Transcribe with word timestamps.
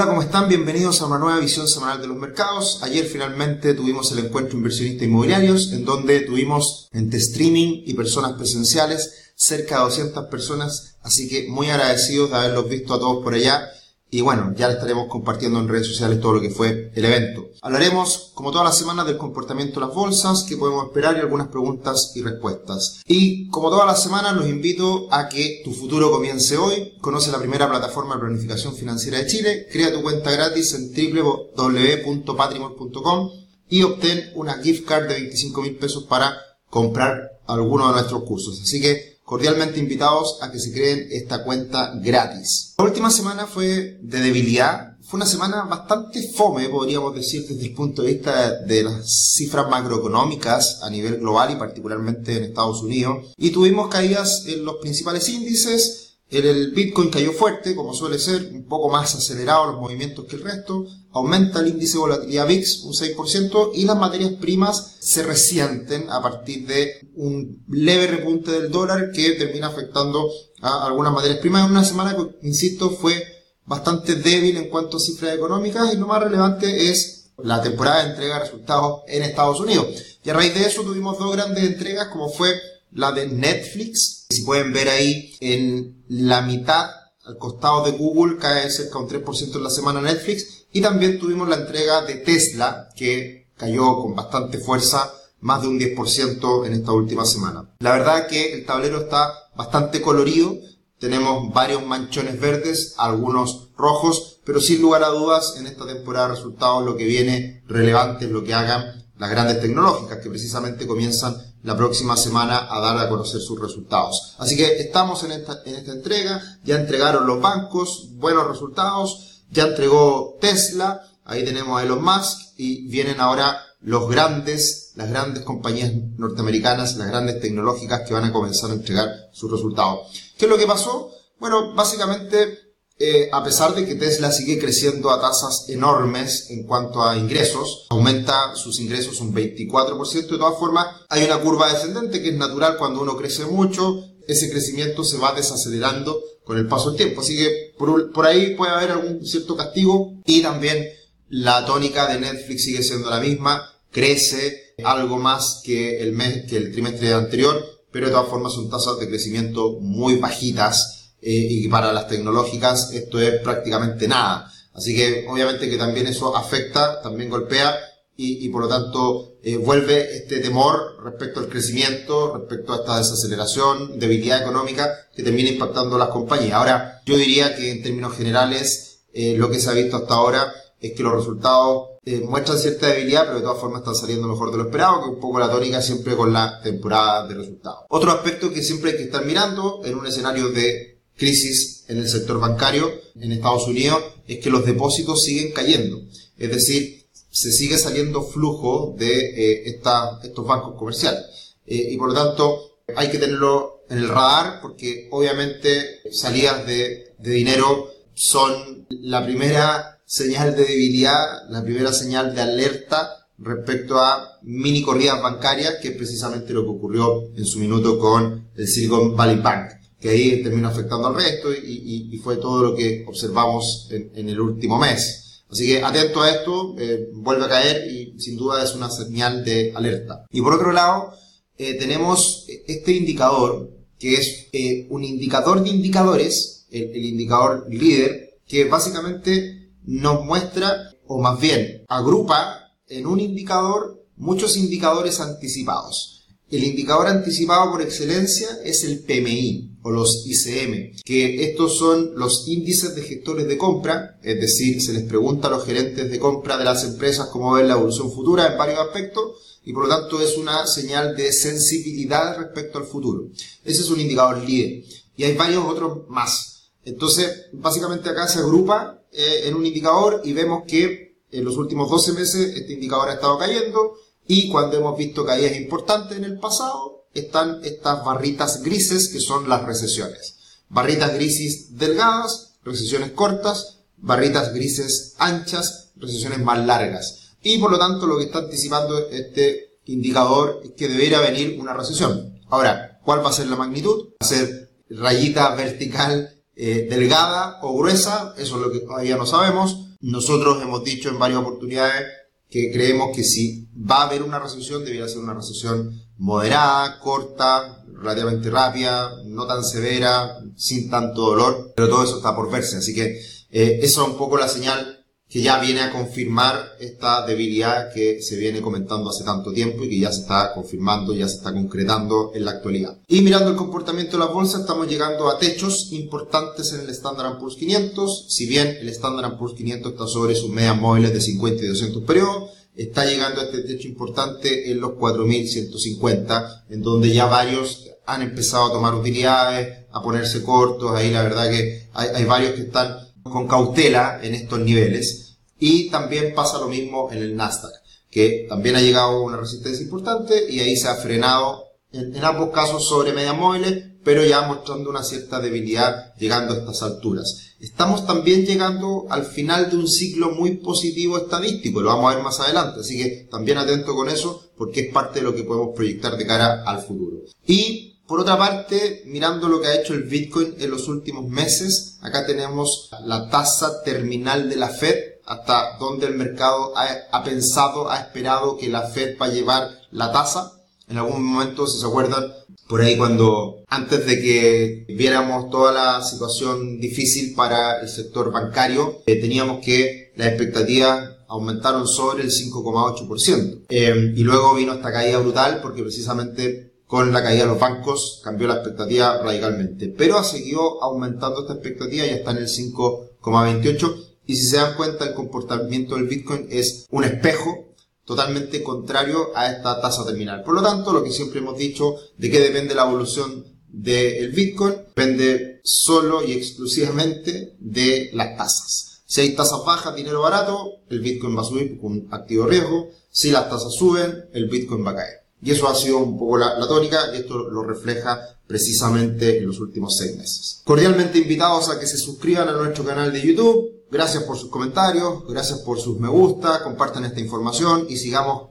Hola, 0.00 0.08
¿cómo 0.08 0.22
están? 0.22 0.48
Bienvenidos 0.48 1.02
a 1.02 1.06
una 1.08 1.18
nueva 1.18 1.38
visión 1.38 1.68
semanal 1.68 2.00
de 2.00 2.06
los 2.06 2.16
mercados. 2.16 2.82
Ayer 2.82 3.04
finalmente 3.04 3.74
tuvimos 3.74 4.10
el 4.12 4.20
encuentro 4.20 4.56
inversionistas 4.56 5.06
inmobiliarios 5.06 5.74
en 5.74 5.84
donde 5.84 6.20
tuvimos 6.20 6.88
entre 6.94 7.18
streaming 7.18 7.82
y 7.84 7.92
personas 7.92 8.32
presenciales 8.32 9.34
cerca 9.36 9.76
de 9.76 9.82
200 9.82 10.24
personas, 10.28 10.96
así 11.02 11.28
que 11.28 11.48
muy 11.50 11.68
agradecidos 11.68 12.30
de 12.30 12.36
haberlos 12.36 12.70
visto 12.70 12.94
a 12.94 12.98
todos 12.98 13.22
por 13.22 13.34
allá 13.34 13.70
y 14.10 14.22
bueno, 14.22 14.54
ya 14.56 14.70
estaremos 14.70 15.06
compartiendo 15.08 15.60
en 15.60 15.68
redes 15.68 15.86
sociales 15.86 16.20
todo 16.20 16.32
lo 16.34 16.40
que 16.40 16.50
fue 16.50 16.90
el 16.94 17.04
evento. 17.04 17.50
Hablaremos, 17.62 18.32
como 18.34 18.50
todas 18.50 18.66
las 18.66 18.76
semanas, 18.76 19.06
del 19.06 19.18
comportamiento 19.18 19.78
de 19.78 19.86
las 19.86 19.94
bolsas, 19.94 20.44
qué 20.48 20.56
podemos 20.56 20.86
esperar 20.86 21.16
y 21.16 21.20
algunas 21.20 21.46
preguntas 21.48 22.10
y 22.16 22.22
respuestas. 22.22 23.02
Y 23.06 23.46
como 23.48 23.70
todas 23.70 23.86
las 23.86 24.02
semanas, 24.02 24.34
los 24.34 24.48
invito 24.48 25.06
a 25.12 25.28
que 25.28 25.60
tu 25.64 25.72
futuro 25.72 26.10
comience 26.10 26.56
hoy. 26.56 26.94
Conoce 27.00 27.30
la 27.30 27.38
primera 27.38 27.68
plataforma 27.68 28.14
de 28.14 28.22
planificación 28.22 28.74
financiera 28.74 29.18
de 29.18 29.26
Chile. 29.26 29.68
Crea 29.70 29.92
tu 29.92 30.00
cuenta 30.02 30.32
gratis 30.32 30.74
en 30.74 30.90
www.patrimon.com 30.92 33.30
y 33.68 33.82
obtén 33.84 34.32
una 34.34 34.54
gift 34.54 34.84
card 34.86 35.06
de 35.06 35.14
25 35.14 35.62
mil 35.62 35.76
pesos 35.76 36.02
para 36.04 36.36
comprar 36.68 37.38
alguno 37.46 37.86
de 37.88 37.92
nuestros 37.92 38.24
cursos. 38.24 38.60
Así 38.60 38.80
que 38.80 39.09
cordialmente 39.30 39.78
invitados 39.78 40.38
a 40.40 40.50
que 40.50 40.58
se 40.58 40.72
creen 40.72 41.06
esta 41.12 41.44
cuenta 41.44 41.92
gratis. 42.02 42.74
La 42.78 42.84
última 42.84 43.12
semana 43.12 43.46
fue 43.46 43.96
de 44.02 44.20
debilidad, 44.20 44.96
fue 45.04 45.18
una 45.18 45.26
semana 45.26 45.62
bastante 45.62 46.20
fome, 46.32 46.68
podríamos 46.68 47.14
decir, 47.14 47.46
desde 47.46 47.66
el 47.66 47.72
punto 47.72 48.02
de 48.02 48.14
vista 48.14 48.56
de 48.62 48.82
las 48.82 49.32
cifras 49.36 49.70
macroeconómicas 49.70 50.80
a 50.82 50.90
nivel 50.90 51.18
global 51.18 51.52
y 51.52 51.56
particularmente 51.56 52.38
en 52.38 52.42
Estados 52.42 52.82
Unidos. 52.82 53.32
Y 53.36 53.50
tuvimos 53.50 53.86
caídas 53.86 54.46
en 54.48 54.64
los 54.64 54.78
principales 54.78 55.28
índices, 55.28 56.09
el 56.30 56.70
Bitcoin 56.70 57.10
cayó 57.10 57.32
fuerte, 57.32 57.74
como 57.74 57.92
suele 57.92 58.18
ser, 58.18 58.50
un 58.52 58.66
poco 58.66 58.88
más 58.88 59.14
acelerado 59.14 59.72
los 59.72 59.80
movimientos 59.80 60.26
que 60.26 60.36
el 60.36 60.44
resto. 60.44 60.86
Aumenta 61.10 61.58
el 61.58 61.68
índice 61.68 61.94
de 61.94 61.98
volatilidad 61.98 62.46
VIX 62.46 62.84
un 62.84 62.92
6% 62.92 63.70
y 63.74 63.84
las 63.84 63.98
materias 63.98 64.34
primas 64.34 64.96
se 65.00 65.24
resienten 65.24 66.08
a 66.08 66.22
partir 66.22 66.68
de 66.68 67.10
un 67.16 67.64
leve 67.68 68.06
repunte 68.06 68.52
del 68.52 68.70
dólar 68.70 69.10
que 69.10 69.32
termina 69.32 69.66
afectando 69.66 70.30
a 70.62 70.86
algunas 70.86 71.12
materias 71.12 71.40
primas 71.40 71.64
en 71.64 71.72
una 71.72 71.84
semana 71.84 72.16
que, 72.16 72.46
insisto, 72.46 72.90
fue 72.90 73.20
bastante 73.66 74.14
débil 74.14 74.56
en 74.56 74.68
cuanto 74.68 74.98
a 74.98 75.00
cifras 75.00 75.34
económicas 75.34 75.92
y 75.92 75.96
lo 75.96 76.06
más 76.06 76.22
relevante 76.22 76.90
es 76.90 77.32
la 77.38 77.60
temporada 77.60 78.04
de 78.04 78.10
entrega 78.10 78.34
de 78.34 78.44
resultados 78.44 79.02
en 79.08 79.24
Estados 79.24 79.58
Unidos. 79.60 79.86
Y 80.22 80.30
a 80.30 80.34
raíz 80.34 80.54
de 80.54 80.66
eso 80.66 80.82
tuvimos 80.82 81.18
dos 81.18 81.32
grandes 81.34 81.64
entregas 81.64 82.08
como 82.08 82.28
fue 82.28 82.54
la 82.92 83.12
de 83.12 83.26
Netflix. 83.28 84.26
Si 84.30 84.42
pueden 84.42 84.72
ver 84.72 84.88
ahí 84.88 85.36
en 85.40 86.04
la 86.08 86.42
mitad, 86.42 86.90
al 87.24 87.38
costado 87.38 87.84
de 87.84 87.92
Google, 87.92 88.38
cae 88.38 88.70
cerca 88.70 88.98
de 88.98 89.04
un 89.04 89.10
3% 89.10 89.56
en 89.56 89.62
la 89.62 89.70
semana 89.70 90.00
Netflix. 90.00 90.66
Y 90.72 90.80
también 90.80 91.18
tuvimos 91.18 91.48
la 91.48 91.56
entrega 91.56 92.02
de 92.02 92.16
Tesla, 92.16 92.88
que 92.96 93.50
cayó 93.56 93.96
con 94.00 94.14
bastante 94.14 94.58
fuerza, 94.58 95.12
más 95.40 95.62
de 95.62 95.68
un 95.68 95.78
10% 95.78 96.66
en 96.66 96.72
esta 96.72 96.92
última 96.92 97.24
semana. 97.24 97.74
La 97.80 97.92
verdad 97.92 98.26
que 98.26 98.52
el 98.52 98.66
tablero 98.66 99.00
está 99.02 99.32
bastante 99.56 100.00
colorido. 100.00 100.56
Tenemos 100.98 101.52
varios 101.52 101.84
manchones 101.84 102.38
verdes, 102.38 102.94
algunos 102.98 103.70
rojos, 103.76 104.40
pero 104.44 104.60
sin 104.60 104.82
lugar 104.82 105.02
a 105.02 105.08
dudas 105.08 105.56
en 105.58 105.66
esta 105.66 105.86
temporada 105.86 106.28
de 106.28 106.34
resultados 106.34 106.84
lo 106.84 106.96
que 106.96 107.04
viene 107.04 107.62
relevante 107.66 108.26
es 108.26 108.30
lo 108.30 108.44
que 108.44 108.52
hagan 108.52 109.00
las 109.18 109.30
grandes 109.30 109.60
tecnológicas 109.60 110.18
que 110.18 110.30
precisamente 110.30 110.86
comienzan 110.86 111.36
la 111.62 111.76
próxima 111.76 112.16
semana 112.16 112.66
a 112.70 112.80
dar 112.80 112.98
a 112.98 113.08
conocer 113.08 113.40
sus 113.40 113.60
resultados. 113.60 114.34
Así 114.38 114.56
que 114.56 114.78
estamos 114.78 115.22
en 115.24 115.32
esta, 115.32 115.62
en 115.64 115.74
esta 115.74 115.92
entrega, 115.92 116.58
ya 116.64 116.76
entregaron 116.76 117.26
los 117.26 117.40
bancos 117.40 118.08
buenos 118.12 118.46
resultados, 118.46 119.42
ya 119.50 119.64
entregó 119.64 120.38
Tesla, 120.40 121.02
ahí 121.24 121.44
tenemos 121.44 121.78
a 121.78 121.84
Elon 121.84 122.02
Musk 122.02 122.38
y 122.56 122.88
vienen 122.88 123.20
ahora 123.20 123.60
los 123.80 124.08
grandes, 124.08 124.92
las 124.96 125.10
grandes 125.10 125.42
compañías 125.42 125.92
norteamericanas, 126.16 126.96
las 126.96 127.08
grandes 127.08 127.40
tecnológicas 127.40 128.02
que 128.06 128.14
van 128.14 128.24
a 128.24 128.32
comenzar 128.32 128.70
a 128.70 128.74
entregar 128.74 129.08
sus 129.32 129.50
resultados. 129.50 130.08
¿Qué 130.36 130.44
es 130.46 130.50
lo 130.50 130.58
que 130.58 130.66
pasó? 130.66 131.10
Bueno, 131.38 131.74
básicamente 131.74 132.69
eh, 133.02 133.30
a 133.32 133.42
pesar 133.42 133.74
de 133.74 133.86
que 133.86 133.94
Tesla 133.94 134.30
sigue 134.30 134.58
creciendo 134.58 135.10
a 135.10 135.18
tasas 135.18 135.64
enormes 135.70 136.50
en 136.50 136.64
cuanto 136.64 137.02
a 137.02 137.16
ingresos, 137.16 137.86
aumenta 137.88 138.54
sus 138.54 138.78
ingresos 138.78 139.22
un 139.22 139.34
24%, 139.34 140.12
de 140.12 140.36
todas 140.36 140.58
formas 140.58 140.86
hay 141.08 141.24
una 141.24 141.40
curva 141.40 141.72
descendente 141.72 142.20
que 142.20 142.28
es 142.28 142.36
natural 142.36 142.76
cuando 142.76 143.00
uno 143.00 143.16
crece 143.16 143.46
mucho, 143.46 144.04
ese 144.28 144.50
crecimiento 144.50 145.02
se 145.02 145.16
va 145.16 145.32
desacelerando 145.32 146.20
con 146.44 146.58
el 146.58 146.68
paso 146.68 146.90
del 146.90 146.98
tiempo, 146.98 147.22
así 147.22 147.38
que 147.38 147.72
por, 147.78 148.12
por 148.12 148.26
ahí 148.26 148.54
puede 148.54 148.72
haber 148.72 148.90
algún 148.90 149.24
cierto 149.24 149.56
castigo 149.56 150.20
y 150.26 150.42
también 150.42 150.86
la 151.30 151.64
tónica 151.64 152.06
de 152.06 152.20
Netflix 152.20 152.64
sigue 152.64 152.82
siendo 152.82 153.08
la 153.08 153.20
misma, 153.20 153.66
crece 153.90 154.74
algo 154.84 155.18
más 155.18 155.62
que 155.64 156.02
el 156.02 156.12
mes, 156.12 156.44
que 156.46 156.58
el 156.58 156.70
trimestre 156.70 157.14
anterior, 157.14 157.64
pero 157.90 158.08
de 158.08 158.12
todas 158.12 158.28
formas 158.28 158.52
son 158.52 158.68
tasas 158.68 158.98
de 158.98 159.08
crecimiento 159.08 159.78
muy 159.80 160.16
bajitas 160.16 160.99
eh, 161.22 161.46
y 161.50 161.68
para 161.68 161.92
las 161.92 162.08
tecnológicas 162.08 162.92
esto 162.92 163.20
es 163.20 163.40
prácticamente 163.42 164.08
nada. 164.08 164.50
Así 164.72 164.94
que 164.94 165.26
obviamente 165.28 165.68
que 165.68 165.76
también 165.76 166.06
eso 166.06 166.34
afecta, 166.36 167.02
también 167.02 167.28
golpea 167.28 167.76
y, 168.22 168.46
por 168.50 168.62
lo 168.62 168.68
tanto 168.68 169.36
eh, 169.42 169.56
vuelve 169.56 170.14
este 170.14 170.40
temor 170.40 171.02
respecto 171.02 171.40
al 171.40 171.48
crecimiento, 171.48 172.36
respecto 172.36 172.74
a 172.74 172.76
esta 172.76 172.98
desaceleración, 172.98 173.98
debilidad 173.98 174.42
económica 174.42 175.08
que 175.16 175.22
termina 175.22 175.48
impactando 175.48 175.96
las 175.96 176.10
compañías. 176.10 176.52
Ahora, 176.52 177.00
yo 177.06 177.16
diría 177.16 177.56
que 177.56 177.70
en 177.70 177.82
términos 177.82 178.14
generales 178.14 179.04
eh, 179.14 179.34
lo 179.38 179.50
que 179.50 179.58
se 179.58 179.70
ha 179.70 179.72
visto 179.72 179.96
hasta 179.96 180.14
ahora 180.14 180.52
es 180.78 180.92
que 180.92 181.02
los 181.02 181.14
resultados 181.14 181.88
muestran 182.28 182.58
cierta 182.58 182.88
debilidad, 182.88 183.24
pero 183.24 183.36
de 183.36 183.42
todas 183.42 183.60
formas 183.60 183.80
están 183.80 183.94
saliendo 183.94 184.26
mejor 184.26 184.50
de 184.50 184.58
lo 184.58 184.64
esperado, 184.64 185.02
que 185.02 185.10
un 185.10 185.20
poco 185.20 185.38
la 185.38 185.50
tónica 185.50 185.80
siempre 185.80 186.16
con 186.16 186.32
la 186.32 186.60
temporada 186.60 187.26
de 187.26 187.34
resultados. 187.34 187.84
Otro 187.88 188.10
aspecto 188.10 188.50
que 188.50 188.62
siempre 188.62 188.90
hay 188.90 188.96
que 188.96 189.04
estar 189.04 189.24
mirando 189.24 189.80
en 189.84 189.96
un 189.96 190.06
escenario 190.06 190.48
de 190.48 190.89
crisis 191.20 191.84
en 191.88 191.98
el 191.98 192.08
sector 192.08 192.40
bancario 192.40 192.90
en 193.20 193.30
Estados 193.30 193.68
Unidos 193.68 194.02
es 194.26 194.38
que 194.38 194.50
los 194.50 194.64
depósitos 194.64 195.22
siguen 195.22 195.52
cayendo. 195.52 196.00
Es 196.38 196.50
decir, 196.50 197.06
se 197.30 197.52
sigue 197.52 197.76
saliendo 197.78 198.24
flujo 198.24 198.96
de 198.98 199.08
eh, 199.08 199.80
estos 200.22 200.46
bancos 200.46 200.76
comerciales. 200.76 201.22
Eh, 201.66 201.90
y 201.90 201.96
por 201.98 202.08
lo 202.08 202.14
tanto, 202.14 202.78
hay 202.96 203.10
que 203.10 203.18
tenerlo 203.18 203.82
en 203.90 203.98
el 203.98 204.08
radar 204.08 204.60
porque 204.62 205.08
obviamente 205.12 206.00
salidas 206.10 206.66
de, 206.66 207.12
de 207.18 207.30
dinero 207.30 207.90
son 208.14 208.86
la 208.88 209.24
primera 209.24 210.00
señal 210.06 210.56
de 210.56 210.64
debilidad, 210.64 211.48
la 211.50 211.62
primera 211.62 211.92
señal 211.92 212.34
de 212.34 212.40
alerta 212.40 213.26
respecto 213.38 213.98
a 213.98 214.38
mini 214.42 214.82
corridas 214.82 215.22
bancarias, 215.22 215.76
que 215.82 215.88
es 215.88 215.96
precisamente 215.96 216.52
lo 216.52 216.62
que 216.62 216.70
ocurrió 216.70 217.28
en 217.36 217.44
su 217.44 217.58
minuto 217.58 217.98
con 217.98 218.48
el 218.56 218.68
Silicon 218.68 219.14
Valley 219.14 219.36
Bank 219.36 219.79
que 220.00 220.08
ahí 220.08 220.42
terminó 220.42 220.68
afectando 220.68 221.08
al 221.08 221.14
resto 221.14 221.52
y, 221.52 222.18
fue 222.22 222.36
todo 222.36 222.62
lo 222.62 222.74
que 222.74 223.04
observamos 223.06 223.88
en, 223.90 224.28
el 224.28 224.40
último 224.40 224.78
mes. 224.78 225.42
Así 225.50 225.66
que 225.66 225.82
atento 225.82 226.22
a 226.22 226.30
esto, 226.30 226.74
eh, 226.78 227.08
vuelve 227.12 227.44
a 227.44 227.48
caer 227.48 227.90
y 227.90 228.18
sin 228.18 228.36
duda 228.36 228.62
es 228.62 228.74
una 228.74 228.90
señal 228.90 229.44
de 229.44 229.72
alerta. 229.74 230.26
Y 230.30 230.40
por 230.40 230.54
otro 230.54 230.72
lado, 230.72 231.12
eh, 231.56 231.74
tenemos 231.74 232.46
este 232.66 232.92
indicador, 232.92 233.70
que 233.98 234.14
es 234.14 234.48
eh, 234.52 234.86
un 234.90 235.02
indicador 235.04 235.62
de 235.62 235.70
indicadores, 235.70 236.66
el, 236.70 236.90
el 236.90 237.04
indicador 237.04 237.66
líder, 237.68 238.38
que 238.46 238.64
básicamente 238.64 239.72
nos 239.84 240.24
muestra, 240.24 240.90
o 241.06 241.20
más 241.20 241.40
bien 241.40 241.84
agrupa 241.88 242.74
en 242.86 243.06
un 243.06 243.20
indicador 243.20 244.04
muchos 244.16 244.56
indicadores 244.56 245.20
anticipados. 245.20 246.19
El 246.50 246.64
indicador 246.64 247.06
anticipado 247.06 247.70
por 247.70 247.80
excelencia 247.80 248.48
es 248.64 248.82
el 248.82 249.04
PMI, 249.04 249.70
o 249.82 249.90
los 249.90 250.24
ICM, 250.26 250.96
que 251.04 251.44
estos 251.44 251.78
son 251.78 252.12
los 252.16 252.48
índices 252.48 252.94
de 252.96 253.02
gestores 253.02 253.46
de 253.46 253.56
compra, 253.56 254.18
es 254.22 254.40
decir, 254.40 254.82
se 254.82 254.92
les 254.92 255.04
pregunta 255.04 255.46
a 255.46 255.52
los 255.52 255.64
gerentes 255.64 256.10
de 256.10 256.18
compra 256.18 256.58
de 256.58 256.64
las 256.64 256.82
empresas 256.84 257.28
cómo 257.28 257.52
ven 257.52 257.68
la 257.68 257.74
evolución 257.74 258.10
futura 258.10 258.48
en 258.48 258.58
varios 258.58 258.80
aspectos 258.80 259.60
y 259.64 259.72
por 259.72 259.84
lo 259.84 259.88
tanto 259.88 260.20
es 260.20 260.36
una 260.36 260.66
señal 260.66 261.16
de 261.16 261.32
sensibilidad 261.32 262.36
respecto 262.36 262.78
al 262.78 262.84
futuro. 262.84 263.28
Ese 263.64 263.82
es 263.82 263.90
un 263.90 264.00
indicador 264.00 264.42
líder 264.42 264.84
y 265.16 265.22
hay 265.24 265.36
varios 265.36 265.64
otros 265.64 266.08
más. 266.08 266.72
Entonces, 266.84 267.46
básicamente 267.52 268.08
acá 268.08 268.26
se 268.26 268.40
agrupa 268.40 269.04
eh, 269.12 269.42
en 269.44 269.54
un 269.54 269.64
indicador 269.64 270.22
y 270.24 270.32
vemos 270.32 270.64
que 270.66 271.20
en 271.30 271.44
los 271.44 271.56
últimos 271.56 271.88
12 271.88 272.12
meses 272.14 272.56
este 272.56 272.72
indicador 272.72 273.08
ha 273.08 273.14
estado 273.14 273.38
cayendo 273.38 273.94
y 274.32 274.48
cuando 274.48 274.76
hemos 274.76 274.96
visto 274.96 275.26
caídas 275.26 275.56
importantes 275.56 276.16
en 276.16 276.22
el 276.22 276.38
pasado, 276.38 277.08
están 277.12 277.64
estas 277.64 278.04
barritas 278.04 278.62
grises 278.62 279.08
que 279.08 279.18
son 279.18 279.48
las 279.48 279.64
recesiones. 279.64 280.36
Barritas 280.68 281.14
grises 281.14 281.76
delgadas, 281.76 282.52
recesiones 282.62 283.10
cortas, 283.10 283.80
barritas 283.96 284.54
grises 284.54 285.16
anchas, 285.18 285.90
recesiones 285.96 286.38
más 286.38 286.64
largas. 286.64 287.32
Y 287.42 287.58
por 287.58 287.72
lo 287.72 287.78
tanto 287.80 288.06
lo 288.06 288.18
que 288.18 288.26
está 288.26 288.38
anticipando 288.38 289.08
este 289.08 289.80
indicador 289.86 290.60
es 290.62 290.74
que 290.76 290.86
debería 290.86 291.18
venir 291.18 291.58
una 291.58 291.74
recesión. 291.74 292.38
Ahora, 292.50 293.00
¿cuál 293.04 293.26
va 293.26 293.30
a 293.30 293.32
ser 293.32 293.48
la 293.48 293.56
magnitud? 293.56 294.10
¿Va 294.10 294.16
a 294.20 294.28
ser 294.28 294.70
rayita 294.90 295.56
vertical 295.56 296.36
eh, 296.54 296.86
delgada 296.88 297.58
o 297.62 297.76
gruesa? 297.76 298.32
Eso 298.38 298.54
es 298.54 298.62
lo 298.62 298.70
que 298.70 298.78
todavía 298.78 299.16
no 299.16 299.26
sabemos. 299.26 299.88
Nosotros 300.00 300.62
hemos 300.62 300.84
dicho 300.84 301.08
en 301.08 301.18
varias 301.18 301.40
oportunidades 301.40 302.19
que 302.50 302.72
creemos 302.72 303.14
que 303.14 303.24
si 303.24 303.68
va 303.74 304.02
a 304.02 304.06
haber 304.06 304.22
una 304.22 304.38
recesión, 304.38 304.84
debería 304.84 305.08
ser 305.08 305.18
una 305.18 305.34
recesión 305.34 305.92
moderada, 306.18 306.98
corta, 306.98 307.84
relativamente 307.94 308.50
rápida, 308.50 309.22
no 309.26 309.46
tan 309.46 309.64
severa, 309.64 310.38
sin 310.56 310.90
tanto 310.90 311.22
dolor, 311.22 311.72
pero 311.76 311.88
todo 311.88 312.04
eso 312.04 312.16
está 312.16 312.34
por 312.34 312.50
verse. 312.50 312.78
Así 312.78 312.94
que 312.94 313.20
eh, 313.50 313.80
eso 313.82 314.02
es 314.02 314.08
un 314.08 314.16
poco 314.16 314.36
la 314.36 314.48
señal 314.48 314.99
que 315.30 315.40
ya 315.40 315.60
viene 315.60 315.80
a 315.80 315.92
confirmar 315.92 316.72
esta 316.80 317.24
debilidad 317.24 317.92
que 317.94 318.20
se 318.20 318.36
viene 318.36 318.60
comentando 318.60 319.10
hace 319.10 319.22
tanto 319.22 319.52
tiempo 319.52 319.84
y 319.84 319.88
que 319.88 320.00
ya 320.00 320.10
se 320.10 320.22
está 320.22 320.52
confirmando, 320.52 321.14
ya 321.14 321.28
se 321.28 321.36
está 321.36 321.52
concretando 321.52 322.32
en 322.34 322.44
la 322.44 322.50
actualidad. 322.50 322.98
Y 323.06 323.20
mirando 323.20 323.50
el 323.50 323.56
comportamiento 323.56 324.18
de 324.18 324.24
las 324.24 324.34
bolsas, 324.34 324.62
estamos 324.62 324.88
llegando 324.88 325.28
a 325.28 325.38
techos 325.38 325.92
importantes 325.92 326.72
en 326.72 326.80
el 326.80 326.90
Standard 326.90 327.38
Poor's 327.38 327.54
500. 327.54 328.26
Si 328.28 328.46
bien 328.46 328.76
el 328.80 328.88
Standard 328.88 329.38
Poor's 329.38 329.54
500 329.54 329.92
está 329.92 330.06
sobre 330.08 330.34
sus 330.34 330.50
medias 330.50 330.76
móviles 330.76 331.12
de 331.12 331.20
50 331.20 331.62
y 331.62 331.68
200 331.68 332.02
periodos, 332.02 332.50
está 332.74 333.04
llegando 333.04 333.40
a 333.40 333.44
este 333.44 333.62
techo 333.62 333.86
importante 333.86 334.72
en 334.72 334.80
los 334.80 334.94
4150, 334.94 336.64
en 336.70 336.82
donde 336.82 337.14
ya 337.14 337.26
varios 337.26 337.86
han 338.04 338.22
empezado 338.22 338.66
a 338.66 338.72
tomar 338.72 338.96
utilidades, 338.96 339.84
a 339.92 340.02
ponerse 340.02 340.42
cortos. 340.42 340.90
Ahí 340.92 341.12
la 341.12 341.22
verdad 341.22 341.48
que 341.50 341.88
hay, 341.92 342.08
hay 342.16 342.24
varios 342.24 342.54
que 342.54 342.62
están 342.62 343.09
con 343.22 343.46
cautela 343.46 344.20
en 344.22 344.34
estos 344.34 344.60
niveles. 344.60 345.38
Y 345.58 345.90
también 345.90 346.34
pasa 346.34 346.58
lo 346.58 346.68
mismo 346.68 347.10
en 347.12 347.18
el 347.18 347.36
Nasdaq, 347.36 347.72
que 348.10 348.46
también 348.48 348.76
ha 348.76 348.80
llegado 348.80 349.10
a 349.10 349.22
una 349.22 349.36
resistencia 349.36 349.82
importante 349.82 350.50
y 350.50 350.60
ahí 350.60 350.76
se 350.76 350.88
ha 350.88 350.94
frenado 350.94 351.64
en, 351.92 352.24
ambos 352.24 352.50
casos 352.50 352.86
sobre 352.86 353.12
medias 353.12 353.36
móviles, 353.36 353.84
pero 354.02 354.24
ya 354.24 354.42
mostrando 354.42 354.88
una 354.88 355.02
cierta 355.02 355.40
debilidad 355.40 356.14
llegando 356.16 356.54
a 356.54 356.58
estas 356.58 356.82
alturas. 356.82 357.54
Estamos 357.60 358.06
también 358.06 358.46
llegando 358.46 359.06
al 359.10 359.24
final 359.24 359.68
de 359.68 359.76
un 359.76 359.88
ciclo 359.88 360.30
muy 360.30 360.56
positivo 360.56 361.18
estadístico, 361.18 361.82
lo 361.82 361.90
vamos 361.90 362.10
a 362.10 362.14
ver 362.14 362.24
más 362.24 362.40
adelante, 362.40 362.80
así 362.80 362.96
que 362.96 363.28
también 363.30 363.58
atento 363.58 363.94
con 363.94 364.08
eso 364.08 364.50
porque 364.56 364.80
es 364.80 364.92
parte 364.92 365.18
de 365.18 365.26
lo 365.26 365.34
que 365.34 365.44
podemos 365.44 365.74
proyectar 365.74 366.16
de 366.16 366.26
cara 366.26 366.62
al 366.64 366.82
futuro. 366.82 367.18
Y 367.46 367.89
por 368.10 368.18
otra 368.18 368.36
parte, 368.36 369.04
mirando 369.06 369.48
lo 369.48 369.60
que 369.60 369.68
ha 369.68 369.80
hecho 369.80 369.94
el 369.94 370.02
Bitcoin 370.02 370.56
en 370.58 370.68
los 370.68 370.88
últimos 370.88 371.28
meses, 371.28 371.96
acá 372.02 372.26
tenemos 372.26 372.90
la 373.04 373.30
tasa 373.30 373.84
terminal 373.84 374.50
de 374.50 374.56
la 374.56 374.66
Fed, 374.66 374.96
hasta 375.26 375.78
donde 375.78 376.08
el 376.08 376.16
mercado 376.16 376.72
ha, 376.76 377.22
pensado, 377.22 377.88
ha 377.88 378.00
esperado 378.00 378.56
que 378.56 378.68
la 378.68 378.88
Fed 378.88 379.16
va 379.16 379.26
a 379.26 379.30
llevar 379.30 379.68
la 379.92 380.10
tasa. 380.10 380.54
En 380.88 380.98
algún 380.98 381.22
momento, 381.22 381.68
si 381.68 381.78
se 381.78 381.86
acuerdan, 381.86 382.24
por 382.68 382.80
ahí 382.80 382.98
cuando 382.98 383.62
antes 383.68 384.04
de 384.04 384.20
que 384.20 384.86
viéramos 384.88 385.48
toda 385.48 385.70
la 385.70 386.02
situación 386.02 386.80
difícil 386.80 387.36
para 387.36 387.80
el 387.80 387.88
sector 387.88 388.32
bancario, 388.32 389.02
eh, 389.06 389.20
teníamos 389.20 389.64
que 389.64 390.12
las 390.16 390.26
expectativas 390.26 391.10
aumentaron 391.28 391.86
sobre 391.86 392.24
el 392.24 392.32
5,8%. 392.32 393.66
Eh, 393.68 394.14
y 394.16 394.24
luego 394.24 394.56
vino 394.56 394.72
esta 394.72 394.92
caída 394.92 395.18
brutal 395.18 395.60
porque 395.62 395.82
precisamente 395.82 396.69
con 396.90 397.12
la 397.12 397.22
caída 397.22 397.44
de 397.44 397.50
los 397.50 397.60
bancos 397.60 398.20
cambió 398.24 398.48
la 398.48 398.54
expectativa 398.54 399.22
radicalmente. 399.22 399.94
Pero 399.96 400.18
ha 400.18 400.24
seguido 400.24 400.82
aumentando 400.82 401.42
esta 401.42 401.52
expectativa 401.52 402.04
y 402.04 402.08
está 402.08 402.32
en 402.32 402.38
el 402.38 402.48
5,28. 402.48 404.06
Y 404.26 404.34
si 404.34 404.46
se 404.46 404.56
dan 404.56 404.74
cuenta, 404.74 405.04
el 405.04 405.14
comportamiento 405.14 405.94
del 405.94 406.08
Bitcoin 406.08 406.48
es 406.50 406.88
un 406.90 407.04
espejo 407.04 407.74
totalmente 408.04 408.64
contrario 408.64 409.28
a 409.36 409.52
esta 409.52 409.80
tasa 409.80 410.04
terminal. 410.04 410.42
Por 410.42 410.52
lo 410.52 410.62
tanto, 410.62 410.92
lo 410.92 411.04
que 411.04 411.12
siempre 411.12 411.38
hemos 411.38 411.56
dicho 411.56 411.94
de 412.18 412.28
que 412.28 412.40
depende 412.40 412.74
la 412.74 412.86
evolución 412.86 413.44
del 413.68 414.32
Bitcoin, 414.32 414.74
depende 414.88 415.60
solo 415.62 416.24
y 416.24 416.32
exclusivamente 416.32 417.54
de 417.60 418.10
las 418.14 418.36
tasas. 418.36 419.04
Si 419.06 419.20
hay 419.20 419.36
tasas 419.36 419.64
bajas, 419.64 419.94
dinero 419.94 420.22
barato, 420.22 420.80
el 420.88 420.98
Bitcoin 420.98 421.36
va 421.36 421.42
a 421.42 421.44
subir 421.44 421.78
con 421.80 422.08
activo 422.10 422.46
riesgo. 422.46 422.88
Si 423.12 423.30
las 423.30 423.48
tasas 423.48 423.74
suben, 423.74 424.24
el 424.32 424.48
Bitcoin 424.48 424.84
va 424.84 424.90
a 424.90 424.96
caer. 424.96 425.19
Y 425.42 425.50
eso 425.50 425.68
ha 425.68 425.74
sido 425.74 425.98
un 425.98 426.18
poco 426.18 426.38
la, 426.38 426.58
tónica 426.68 426.98
y 427.14 427.18
esto 427.18 427.48
lo 427.48 427.62
refleja 427.62 428.18
precisamente 428.46 429.38
en 429.38 429.46
los 429.46 429.60
últimos 429.60 429.96
seis 429.96 430.16
meses. 430.16 430.60
Cordialmente 430.64 431.18
invitados 431.18 431.70
a 431.70 431.78
que 431.78 431.86
se 431.86 431.96
suscriban 431.96 432.48
a 432.48 432.52
nuestro 432.52 432.84
canal 432.84 433.12
de 433.12 433.22
YouTube. 433.22 433.84
Gracias 433.90 434.22
por 434.24 434.38
sus 434.38 434.50
comentarios, 434.50 435.26
gracias 435.28 435.60
por 435.60 435.80
sus 435.80 435.98
me 435.98 436.08
gusta, 436.08 436.62
compartan 436.62 437.04
esta 437.04 437.20
información 437.20 437.86
y 437.88 437.96
sigamos 437.96 438.50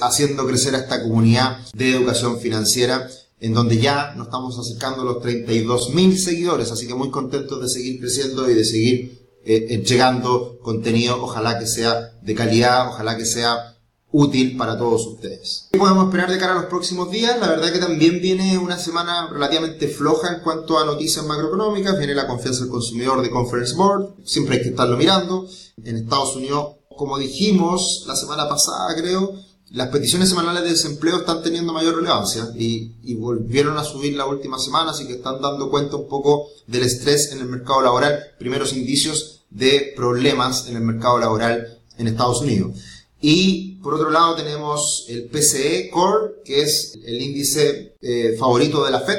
haciendo 0.00 0.44
crecer 0.44 0.74
a 0.74 0.78
esta 0.78 1.02
comunidad 1.02 1.58
de 1.72 1.94
educación 1.94 2.40
financiera 2.40 3.08
en 3.38 3.54
donde 3.54 3.78
ya 3.78 4.14
nos 4.16 4.28
estamos 4.28 4.58
acercando 4.58 5.02
a 5.02 5.04
los 5.04 5.16
32.000 5.18 6.16
seguidores, 6.16 6.70
así 6.70 6.86
que 6.86 6.94
muy 6.94 7.10
contentos 7.10 7.60
de 7.60 7.68
seguir 7.68 8.00
creciendo 8.00 8.48
y 8.48 8.54
de 8.54 8.64
seguir 8.64 9.28
eh, 9.44 9.66
entregando 9.70 10.58
contenido, 10.62 11.20
ojalá 11.20 11.58
que 11.58 11.66
sea 11.66 12.12
de 12.22 12.34
calidad, 12.36 12.88
ojalá 12.88 13.16
que 13.16 13.26
sea 13.26 13.71
útil 14.12 14.56
para 14.56 14.78
todos 14.78 15.06
ustedes. 15.06 15.68
¿Qué 15.72 15.78
podemos 15.78 16.04
esperar 16.04 16.30
de 16.30 16.38
cara 16.38 16.52
a 16.52 16.56
los 16.56 16.66
próximos 16.66 17.10
días? 17.10 17.38
La 17.40 17.48
verdad 17.48 17.72
que 17.72 17.78
también 17.78 18.20
viene 18.20 18.58
una 18.58 18.78
semana 18.78 19.28
relativamente 19.28 19.88
floja 19.88 20.34
en 20.34 20.40
cuanto 20.42 20.78
a 20.78 20.84
noticias 20.84 21.24
macroeconómicas, 21.24 21.98
viene 21.98 22.14
la 22.14 22.26
confianza 22.26 22.60
del 22.60 22.70
consumidor 22.70 23.22
de 23.22 23.30
Conference 23.30 23.74
Board, 23.74 24.14
siempre 24.24 24.56
hay 24.56 24.62
que 24.62 24.68
estarlo 24.68 24.96
mirando. 24.96 25.48
En 25.82 25.96
Estados 25.96 26.36
Unidos, 26.36 26.76
como 26.96 27.18
dijimos 27.18 28.04
la 28.06 28.14
semana 28.14 28.48
pasada 28.48 28.94
creo, 28.94 29.34
las 29.70 29.88
peticiones 29.88 30.28
semanales 30.28 30.64
de 30.64 30.70
desempleo 30.70 31.16
están 31.16 31.42
teniendo 31.42 31.72
mayor 31.72 31.96
relevancia 31.96 32.46
y, 32.54 32.96
y, 33.02 33.14
volvieron 33.14 33.78
a 33.78 33.84
subir 33.84 34.14
la 34.14 34.26
última 34.26 34.58
semana, 34.58 34.90
así 34.90 35.06
que 35.06 35.14
están 35.14 35.40
dando 35.40 35.70
cuenta 35.70 35.96
un 35.96 36.08
poco 36.08 36.48
del 36.66 36.82
estrés 36.82 37.32
en 37.32 37.38
el 37.38 37.46
mercado 37.46 37.80
laboral, 37.80 38.18
primeros 38.38 38.74
indicios 38.74 39.44
de 39.48 39.94
problemas 39.96 40.68
en 40.68 40.76
el 40.76 40.82
mercado 40.82 41.18
laboral 41.18 41.78
en 41.96 42.06
Estados 42.06 42.42
Unidos. 42.42 42.72
Y 43.22 43.71
por 43.82 43.94
otro 43.94 44.10
lado 44.10 44.36
tenemos 44.36 45.06
el 45.08 45.24
PCE 45.24 45.90
Core, 45.90 46.34
que 46.44 46.62
es 46.62 46.98
el 47.04 47.20
índice 47.20 47.96
eh, 48.00 48.36
favorito 48.38 48.84
de 48.84 48.90
la 48.90 49.00
Fed 49.00 49.18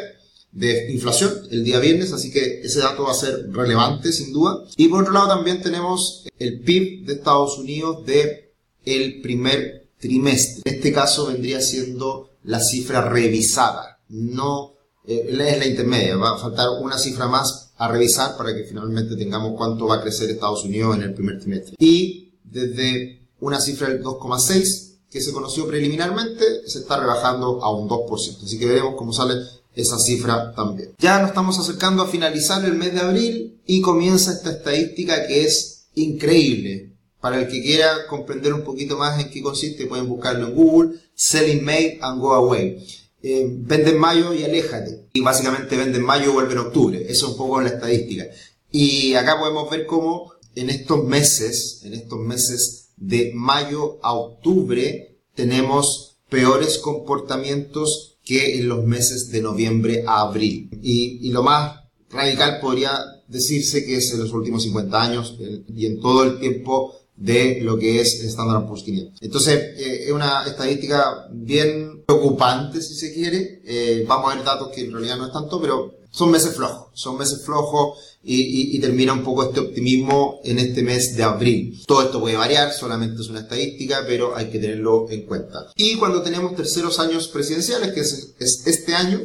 de 0.54 0.92
inflación 0.92 1.34
el 1.50 1.64
día 1.64 1.80
viernes, 1.80 2.14
así 2.14 2.32
que 2.32 2.62
ese 2.62 2.80
dato 2.80 3.04
va 3.04 3.12
a 3.12 3.16
ser 3.16 3.52
relevante 3.52 4.12
sin 4.12 4.32
duda. 4.32 4.64
Y 4.78 4.88
por 4.88 5.02
otro 5.02 5.14
lado 5.14 5.30
también 5.30 5.62
tenemos 5.62 6.26
el 6.38 6.62
PIB 6.62 7.06
de 7.06 7.14
Estados 7.14 7.58
Unidos 7.58 8.06
de 8.06 8.54
el 8.86 9.22
primer 9.22 9.90
trimestre. 10.00 10.62
En 10.66 10.76
este 10.76 10.94
caso 10.94 11.28
vendría 11.28 11.60
siendo 11.62 12.30
la 12.44 12.60
cifra 12.60 13.10
revisada, 13.10 14.00
no 14.10 14.76
eh, 15.08 15.28
es 15.30 15.58
la 15.58 15.66
intermedia, 15.66 16.18
va 16.18 16.36
a 16.36 16.40
faltar 16.40 16.68
una 16.82 16.98
cifra 16.98 17.28
más 17.28 17.72
a 17.78 17.88
revisar 17.88 18.38
para 18.38 18.56
que 18.56 18.64
finalmente 18.64 19.16
tengamos 19.16 19.54
cuánto 19.58 19.88
va 19.88 19.96
a 19.96 20.02
crecer 20.02 20.30
Estados 20.30 20.64
Unidos 20.64 20.96
en 20.96 21.04
el 21.04 21.14
primer 21.14 21.40
trimestre. 21.40 21.76
Y 21.80 22.34
desde 22.44 23.23
una 23.44 23.60
cifra 23.60 23.90
del 23.90 24.02
2,6 24.02 24.94
que 25.12 25.22
se 25.22 25.34
conoció 25.34 25.68
preliminarmente 25.68 26.44
se 26.66 26.80
está 26.80 27.00
rebajando 27.00 27.62
a 27.62 27.72
un 27.76 27.88
2%. 27.88 28.44
Así 28.44 28.58
que 28.58 28.66
veremos 28.66 28.96
cómo 28.98 29.14
sale 29.14 29.36
esa 29.76 30.00
cifra 30.00 30.54
también. 30.56 30.94
Ya 30.98 31.20
nos 31.20 31.30
estamos 31.30 31.60
acercando 31.60 32.02
a 32.04 32.08
finalizar 32.08 32.64
el 32.66 32.76
mes 32.76 32.94
de 32.94 33.02
abril 33.02 33.62
y 33.66 33.82
comienza 33.82 34.32
esta 34.32 34.52
estadística 34.52 35.28
que 35.28 35.44
es 35.44 35.88
increíble. 35.96 36.94
Para 37.20 37.42
el 37.42 37.48
que 37.48 37.62
quiera 37.62 38.08
comprender 38.10 38.54
un 38.54 38.64
poquito 38.64 38.98
más 38.98 39.20
en 39.20 39.30
qué 39.30 39.42
consiste, 39.42 39.86
pueden 39.86 40.08
buscarlo 40.08 40.48
en 40.48 40.56
Google, 40.56 41.00
Selling 41.16 41.64
Made 41.64 42.00
and 42.02 42.20
Go 42.20 42.34
Away. 42.34 42.86
Eh, 43.22 43.48
vende 43.50 43.92
en 43.92 44.00
mayo 44.00 44.34
y 44.34 44.44
aléjate. 44.44 45.08
Y 45.14 45.22
básicamente 45.22 45.78
vende 45.78 46.00
en 46.00 46.06
mayo 46.06 46.32
y 46.32 46.34
vuelve 46.34 46.54
en 46.54 46.60
octubre. 46.60 47.06
Eso 47.08 47.26
es 47.26 47.32
un 47.32 47.38
poco 47.38 47.62
la 47.62 47.70
estadística. 47.70 48.26
Y 48.72 49.14
acá 49.14 49.38
podemos 49.40 49.70
ver 49.70 49.86
cómo 49.86 50.34
en 50.56 50.70
estos 50.70 51.04
meses, 51.06 51.82
en 51.84 51.94
estos 51.94 52.20
meses 52.20 52.83
de 52.98 53.32
mayo 53.34 54.00
a 54.02 54.14
octubre 54.14 55.18
tenemos 55.36 56.18
peores 56.30 56.78
comportamientos 56.78 58.18
que 58.24 58.58
en 58.58 58.70
los 58.70 58.86
meses 58.86 59.30
de 59.30 59.42
noviembre 59.42 60.04
a 60.08 60.22
abril. 60.22 60.70
Y, 60.82 61.30
lo 61.30 61.44
más 61.44 61.82
radical 62.10 62.60
podría 62.62 62.98
decirse 63.28 63.86
que 63.86 63.98
es 63.98 64.14
en 64.14 64.20
los 64.20 64.32
últimos 64.32 64.64
50 64.64 65.02
años 65.02 65.38
y 65.76 65.86
en 65.86 66.00
todo 66.00 66.24
el 66.24 66.40
tiempo 66.40 66.96
de 67.16 67.60
lo 67.62 67.78
que 67.78 68.02
es 68.02 68.24
Standard 68.24 68.66
Poor's 68.66 68.84
500. 68.84 69.22
Entonces, 69.22 69.56
eh, 69.78 70.06
es 70.06 70.12
una 70.12 70.46
estadística 70.46 71.28
bien 71.32 72.04
preocupante, 72.06 72.82
si 72.82 72.96
se 72.96 73.14
quiere. 73.14 73.62
Eh, 73.66 74.06
vamos 74.08 74.32
a 74.32 74.36
ver 74.36 74.46
datos 74.46 74.70
que 74.70 74.82
en 74.82 74.92
realidad 74.92 75.18
no 75.18 75.28
es 75.28 75.34
tanto, 75.34 75.62
pero 75.62 75.94
son 76.14 76.32
meses 76.32 76.56
flojos. 76.56 76.90
Son 76.94 77.18
meses 77.18 77.44
flojos 77.44 77.98
y, 78.24 78.80
termina 78.80 79.14
un 79.14 79.24
poco 79.24 79.44
este 79.44 79.60
optimismo 79.60 80.40
en 80.44 80.60
este 80.60 80.84
mes 80.84 81.16
de 81.18 81.24
abril. 81.24 81.82
Todo 81.88 82.04
esto 82.04 82.20
puede 82.20 82.38
variar, 82.38 82.72
solamente 82.72 83.22
es 83.22 83.30
una 83.30 83.42
estadística, 83.42 84.04
pero 84.08 84.36
hay 84.36 84.50
que 84.50 84.60
tenerlo 84.60 85.10
en 85.10 85.26
cuenta. 85.26 85.72
Y 85.76 85.96
cuando 85.98 86.22
tenemos 86.22 86.56
terceros 86.56 87.00
años 87.00 87.28
presidenciales, 87.28 87.94
que 87.94 88.02
es, 88.02 88.36
este 88.40 88.94
año, 88.94 89.22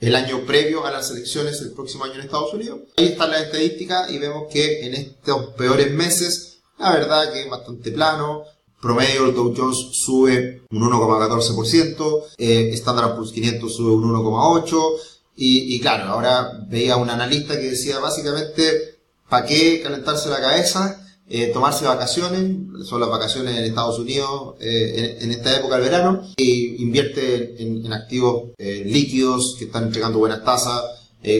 el 0.00 0.14
año 0.14 0.46
previo 0.46 0.86
a 0.86 0.92
las 0.92 1.10
elecciones 1.10 1.60
el 1.60 1.72
próximo 1.72 2.04
año 2.04 2.14
en 2.14 2.20
Estados 2.20 2.54
Unidos. 2.54 2.80
Ahí 2.96 3.06
está 3.06 3.26
la 3.26 3.42
estadística 3.42 4.10
y 4.10 4.18
vemos 4.18 4.44
que 4.50 4.86
en 4.86 4.94
estos 4.94 5.54
peores 5.54 5.92
meses, 5.92 6.57
la 6.78 6.92
verdad 6.92 7.32
que 7.32 7.42
es 7.42 7.50
bastante 7.50 7.90
plano. 7.90 8.42
Promedio 8.80 9.26
el 9.26 9.34
Dow 9.34 9.52
Jones 9.56 9.76
sube 9.92 10.62
un 10.70 10.82
1,14%, 10.82 12.24
eh, 12.38 12.70
Standard 12.74 13.16
Poor's 13.16 13.32
500 13.32 13.74
sube 13.74 13.90
un 13.90 14.04
1,8%, 14.04 15.00
y, 15.40 15.78
claro, 15.80 16.10
ahora 16.10 16.64
veía 16.68 16.96
un 16.96 17.10
analista 17.10 17.54
que 17.54 17.70
decía 17.70 18.00
básicamente, 18.00 18.98
¿para 19.28 19.46
qué 19.46 19.80
calentarse 19.82 20.28
la 20.28 20.40
cabeza? 20.40 21.00
eh, 21.30 21.48
tomarse 21.48 21.84
vacaciones, 21.84 22.86
son 22.86 23.00
las 23.00 23.10
vacaciones 23.10 23.56
en 23.56 23.64
Estados 23.64 23.98
Unidos 23.98 24.54
eh, 24.60 25.18
en, 25.20 25.30
esta 25.30 25.54
época 25.56 25.74
del 25.74 25.84
verano, 25.84 26.22
y 26.36 26.82
invierte 26.82 27.62
en, 27.62 27.92
activos 27.92 28.52
eh, 28.56 28.82
líquidos 28.86 29.56
que 29.58 29.66
están 29.66 29.84
entregando 29.84 30.18
buenas 30.18 30.44
tasas, 30.44 30.82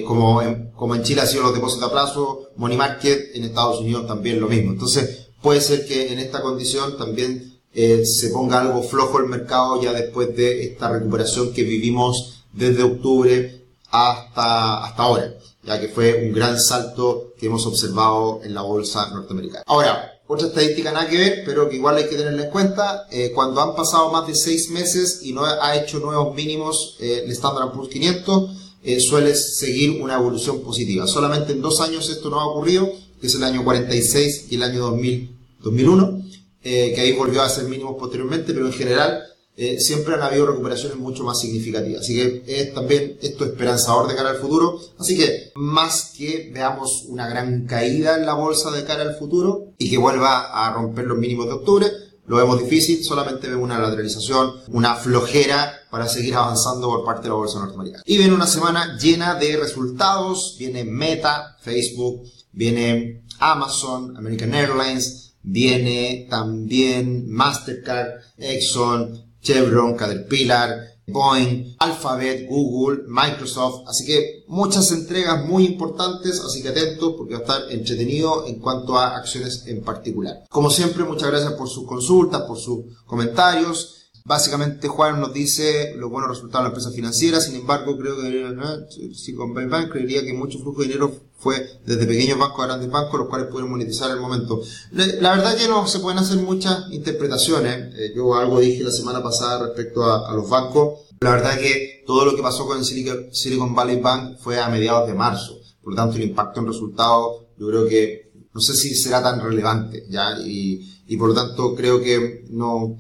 como, 0.07 0.43
en, 0.43 0.73
como 0.73 0.97
en 0.97 1.05
Chile 1.05 1.21
ha 1.23 1.27
sido 1.27 1.45
los 1.45 1.55
depósitos 1.55 1.89
a 1.89 1.93
plazo, 1.93 2.51
Money 2.57 2.77
Market, 2.77 3.31
en 3.35 3.45
Estados 3.45 3.81
Unidos 3.81 4.07
también 4.07 4.41
lo 4.41 4.49
mismo. 4.49 4.73
Entonces, 4.73 5.28
puede 5.43 5.61
ser 5.61 5.87
que 5.87 6.13
en 6.13 6.19
esta 6.19 6.43
condición 6.43 6.97
también 6.97 7.55
se 7.73 8.31
ponga 8.31 8.61
algo 8.61 8.83
flojo 8.83 9.19
el 9.19 9.27
mercado 9.27 9.81
ya 9.81 9.93
después 9.93 10.35
de 10.35 10.65
esta 10.65 10.91
recuperación 10.91 11.53
que 11.53 11.63
vivimos 11.63 12.43
desde 12.53 12.83
octubre 12.83 13.67
hasta, 13.91 14.85
hasta 14.85 15.03
ahora 15.03 15.39
ya 15.69 15.81
que 15.81 15.89
fue 15.89 16.27
un 16.27 16.33
gran 16.33 16.59
salto 16.59 17.35
que 17.39 17.47
hemos 17.47 17.67
observado 17.67 18.41
en 18.43 18.55
la 18.55 18.63
bolsa 18.63 19.11
norteamericana. 19.11 19.65
Ahora, 19.67 20.21
otra 20.27 20.49
estadística 20.49 20.93
nada 20.93 21.09
que 21.09 21.19
ver, 21.19 21.43
pero 21.45 21.69
que 21.69 21.77
igual 21.77 21.97
hay 21.97 22.09
que 22.09 22.17
tenerla 22.17 22.45
en 22.45 22.51
cuenta, 22.51 23.07
eh, 23.11 23.33
cuando 23.35 23.61
han 23.61 23.77
pasado 23.77 24.11
más 24.11 24.27
de 24.27 24.35
seis 24.35 24.71
meses 24.71 25.21
y 25.23 25.33
no 25.33 25.45
ha 25.45 25.77
hecho 25.77 25.99
nuevos 25.99 26.35
mínimos 26.35 26.97
eh, 27.01 27.23
el 27.25 27.33
Standard 27.33 27.73
Poor's 27.73 27.91
500, 27.91 28.51
eh, 28.83 29.01
suele 29.01 29.35
seguir 29.35 30.03
una 30.03 30.15
evolución 30.15 30.61
positiva. 30.63 31.07
Solamente 31.07 31.53
en 31.53 31.61
dos 31.61 31.81
años 31.81 32.09
esto 32.09 32.31
no 32.31 32.41
ha 32.41 32.47
ocurrido, 32.47 32.91
que 33.21 33.27
es 33.27 33.35
el 33.35 33.45
año 33.45 33.65
46 33.65 34.47
y 34.51 34.57
el 34.57 34.63
año 34.63 34.81
2000, 34.81 35.37
2001, 35.61 36.23
que 36.63 37.01
ahí 37.01 37.13
volvió 37.13 37.43
a 37.43 37.49
ser 37.49 37.65
mínimos 37.65 37.97
posteriormente, 37.99 38.53
pero 38.53 38.67
en 38.67 38.73
general 38.73 39.23
eh, 39.61 39.81
siempre 39.81 40.15
han 40.15 40.23
habido 40.23 40.47
recuperaciones 40.47 40.97
mucho 40.99 41.25
más 41.25 41.41
significativas. 41.41 42.03
Así 42.03 42.15
que 42.15 42.45
es 42.47 42.73
también 42.73 43.19
esto 43.21 43.45
esperanzador 43.45 44.07
de 44.07 44.15
cara 44.15 44.31
al 44.31 44.37
futuro. 44.37 44.79
Así 45.01 45.19
que 45.19 45.51
más 45.57 46.13
que 46.17 46.53
veamos 46.55 47.07
una 47.09 47.29
gran 47.29 47.67
caída 47.67 48.17
en 48.17 48.25
la 48.25 48.35
bolsa 48.35 48.71
de 48.71 48.85
cara 48.85 49.03
al 49.03 49.17
futuro 49.17 49.73
y 49.77 49.91
que 49.91 49.99
vuelva 49.99 50.65
a 50.65 50.73
romper 50.73 51.07
los 51.07 51.19
mínimos 51.19 51.47
de 51.47 51.55
octubre, 51.55 51.87
lo 52.27 52.37
vemos 52.37 52.63
difícil, 52.63 53.03
solamente 53.03 53.49
vemos 53.49 53.65
una 53.65 53.81
lateralización, 53.81 54.53
una 54.69 54.95
flojera 54.95 55.75
para 55.91 56.07
seguir 56.07 56.37
avanzando 56.37 56.87
por 56.87 57.05
parte 57.05 57.23
de 57.23 57.31
la 57.31 57.35
bolsa 57.35 57.59
norteamericana. 57.59 58.05
Y 58.07 58.17
viene 58.17 58.35
una 58.35 58.47
semana 58.47 58.97
llena 58.97 59.35
de 59.35 59.57
resultados, 59.57 60.55
viene 60.57 60.85
Meta, 60.85 61.57
Facebook, 61.63 62.23
viene 62.59 63.23
Amazon, 63.39 64.17
American 64.17 64.53
Airlines, 64.53 65.35
viene 65.45 66.27
también 66.29 67.31
Mastercard, 67.31 68.09
Exxon, 68.37 69.27
Chevron, 69.41 69.95
Caterpillar, 69.95 70.71
Boeing, 71.07 71.77
Alphabet, 71.79 72.49
Google, 72.49 73.05
Microsoft. 73.07 73.87
Así 73.87 74.05
que 74.05 74.45
muchas 74.49 74.91
entregas 74.91 75.47
muy 75.47 75.67
importantes, 75.67 76.41
así 76.41 76.61
que 76.61 76.71
atentos 76.71 77.15
porque 77.17 77.35
va 77.35 77.39
a 77.39 77.43
estar 77.43 77.63
entretenido 77.71 78.45
en 78.47 78.59
cuanto 78.59 78.99
a 78.99 79.17
acciones 79.17 79.65
en 79.67 79.83
particular. 79.83 80.43
Como 80.51 80.69
siempre, 80.69 81.05
muchas 81.05 81.31
gracias 81.31 81.53
por 81.53 81.69
sus 81.69 81.87
consultas, 81.87 82.43
por 82.43 82.59
sus 82.59 82.81
comentarios. 83.07 83.98
Básicamente 84.29 84.89
Juan 84.89 85.23
nos 85.23 85.33
dice 85.33 85.95
los 85.97 86.11
buenos 86.11 86.29
resultados 86.29 86.61
de 86.61 86.69
la 86.69 86.75
empresa 86.75 86.91
financiera, 86.95 87.41
sin 87.41 87.55
embargo 87.55 87.97
creo 87.97 88.15
que 88.21 89.15
si 89.15 89.35
con 89.35 89.55
Bank 89.55 89.91
creería 89.91 90.23
que 90.23 90.35
mucho 90.35 90.59
flujo 90.59 90.83
de 90.83 90.89
dinero 90.89 91.11
fue 91.39 91.81
desde 91.87 92.05
pequeños 92.05 92.39
bancos 92.39 92.63
a 92.63 92.67
grandes 92.67 92.91
bancos, 92.91 93.21
los 93.21 93.29
cuales 93.31 93.47
pudieron 93.47 93.71
monetizar 93.71 94.11
el 94.11 94.21
momento. 94.21 94.61
La 94.93 95.35
verdad 95.35 95.57
que 95.57 95.67
no 95.67 95.87
se 95.87 96.01
pueden 96.01 96.19
hacer 96.19 96.37
muchas 96.37 96.91
interpretaciones. 96.91 97.95
Eh, 97.97 98.13
yo 98.15 98.35
algo 98.35 98.61
dije 98.61 98.85
la 98.85 98.91
semana 98.91 99.23
pasada 99.23 99.67
respecto 99.67 100.05
a, 100.05 100.31
los 100.35 100.47
bancos. 100.51 101.07
La 101.21 101.31
verdad 101.31 101.59
que 101.59 102.03
todo 102.07 102.27
lo 102.27 102.37
que 102.37 102.43
pasó 102.43 102.67
con 102.67 102.77
el 102.77 102.85
Silicon 102.85 103.75
Valley 103.75 103.99
Bank 103.99 104.37
fue 104.41 104.61
a 104.61 104.69
mediados 104.69 105.09
de 105.09 105.15
marzo. 105.15 105.59
Por 105.81 105.95
lo 105.95 105.97
tanto, 105.97 106.17
el 106.17 106.25
impacto 106.25 106.61
en 106.61 106.67
resultados 106.67 107.47
yo 107.57 107.67
creo 107.67 107.89
que 107.89 108.31
no 108.53 108.61
sé 108.61 108.75
si 108.75 108.95
será 108.95 109.23
tan 109.23 109.41
relevante, 109.41 110.05
¿ya? 110.11 110.37
Y 110.45 111.17
por 111.17 111.31
lo 111.31 111.35
tanto 111.35 111.75
creo 111.75 112.03
que 112.03 112.45
no, 112.51 112.99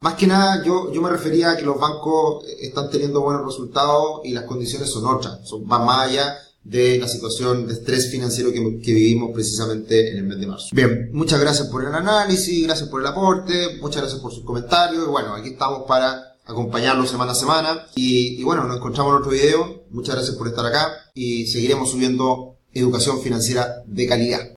más 0.00 0.14
que 0.14 0.26
nada, 0.26 0.64
yo, 0.64 0.92
yo 0.92 1.02
me 1.02 1.10
refería 1.10 1.50
a 1.50 1.56
que 1.56 1.64
los 1.64 1.78
bancos 1.78 2.44
están 2.60 2.90
teniendo 2.90 3.20
buenos 3.20 3.44
resultados 3.44 4.20
y 4.24 4.32
las 4.32 4.44
condiciones 4.44 4.90
son 4.90 5.06
otras, 5.06 5.48
son, 5.48 5.66
van 5.66 5.84
más 5.84 6.08
allá 6.08 6.36
de 6.68 6.98
la 6.98 7.08
situación 7.08 7.66
de 7.66 7.72
estrés 7.72 8.10
financiero 8.10 8.52
que, 8.52 8.60
vivimos 8.92 9.30
precisamente 9.32 10.10
en 10.10 10.18
el 10.18 10.24
mes 10.24 10.38
de 10.38 10.46
marzo. 10.46 10.66
Bien, 10.72 11.08
muchas 11.12 11.40
gracias 11.40 11.68
por 11.68 11.84
el 11.84 11.94
análisis, 11.94 12.66
gracias 12.66 12.88
por 12.88 13.00
el 13.00 13.06
aporte, 13.06 13.78
muchas 13.80 14.02
gracias 14.02 14.20
por 14.20 14.32
sus 14.32 14.44
comentarios. 14.44 15.06
Y 15.06 15.10
bueno, 15.10 15.34
aquí 15.34 15.50
estamos 15.50 15.84
para 15.88 16.36
acompañarlos 16.44 17.10
semana 17.10 17.32
a 17.32 17.34
semana. 17.34 17.86
Y 17.94 18.42
bueno, 18.42 18.64
nos 18.64 18.76
encontramos 18.76 19.12
en 19.12 19.18
otro 19.18 19.30
video. 19.30 19.84
Muchas 19.90 20.16
gracias 20.16 20.36
por 20.36 20.48
estar 20.48 20.66
acá 20.66 20.92
y 21.14 21.46
seguiremos 21.46 21.90
subiendo 21.90 22.58
educación 22.74 23.20
financiera 23.22 23.82
de 23.86 24.06
calidad. 24.06 24.48